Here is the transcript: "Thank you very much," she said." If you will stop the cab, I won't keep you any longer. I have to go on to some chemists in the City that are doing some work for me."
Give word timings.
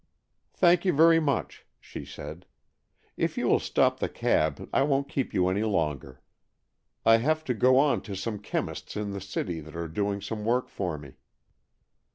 "Thank 0.61 0.83
you 0.83 0.93
very 0.93 1.19
much," 1.19 1.63
she 1.79 2.05
said." 2.05 2.47
If 3.17 3.37
you 3.37 3.47
will 3.47 3.59
stop 3.59 3.99
the 3.99 4.09
cab, 4.09 4.67
I 4.73 4.81
won't 4.81 5.07
keep 5.07 5.31
you 5.31 5.47
any 5.47 5.61
longer. 5.61 6.21
I 7.05 7.17
have 7.17 7.43
to 7.43 7.53
go 7.53 7.77
on 7.77 8.01
to 8.09 8.15
some 8.15 8.39
chemists 8.39 8.97
in 8.97 9.11
the 9.11 9.21
City 9.21 9.59
that 9.59 9.75
are 9.75 9.87
doing 9.87 10.19
some 10.19 10.43
work 10.43 10.69
for 10.69 10.97
me." 10.97 11.17